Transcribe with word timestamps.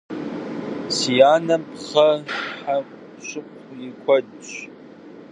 Си 0.95 1.13
анэм 1.33 1.63
пхъэ 1.71 2.09
хьэкъущыкъу 2.61 3.75
и 3.87 3.89
куэдт. 4.01 4.43